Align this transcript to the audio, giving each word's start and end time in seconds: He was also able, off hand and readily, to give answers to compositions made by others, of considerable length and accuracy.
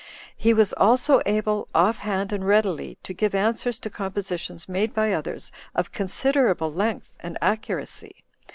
He 0.35 0.51
was 0.51 0.73
also 0.77 1.21
able, 1.27 1.67
off 1.75 1.99
hand 1.99 2.33
and 2.33 2.43
readily, 2.47 2.97
to 3.03 3.13
give 3.13 3.35
answers 3.35 3.79
to 3.81 3.89
compositions 3.91 4.67
made 4.67 4.95
by 4.95 5.13
others, 5.13 5.51
of 5.75 5.91
considerable 5.91 6.73
length 6.73 7.13
and 7.19 7.37
accuracy. 7.39 8.23